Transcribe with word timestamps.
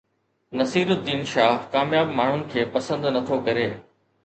نصيرالدين 0.61 1.21
شاهه 1.33 1.69
ڪامياب 1.77 2.15
ماڻهن 2.21 2.43
کي 2.55 2.65
پسند 2.79 3.09
نٿو 3.19 3.41
ڪري 3.51 3.71